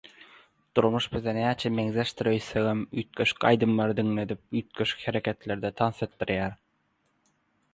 Durmuş 0.77 1.07
bize 1.15 1.33
näçe 1.37 1.71
meňzeşdir 1.79 2.29
öýtsegem 2.31 2.81
üýtgeşik 3.01 3.45
aýdymlary 3.51 3.97
diňledip 4.01 4.59
üýtgeşik 4.61 5.05
hereketlerde 5.11 5.73
tans 5.83 6.01
etdirýär. 6.09 6.57